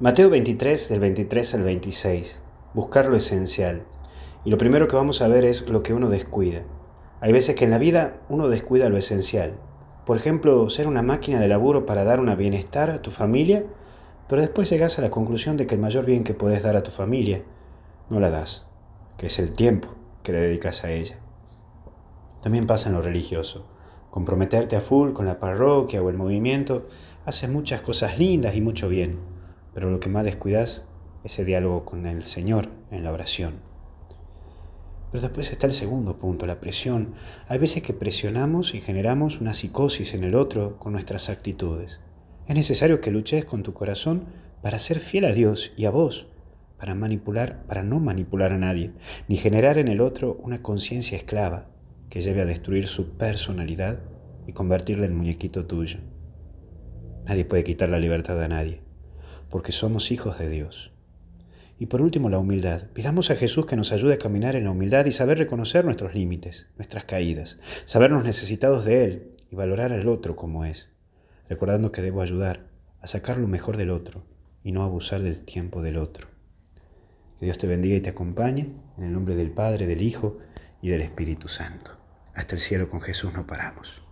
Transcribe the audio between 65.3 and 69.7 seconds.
reconocer nuestros límites, nuestras caídas, sabernos necesitados de Él y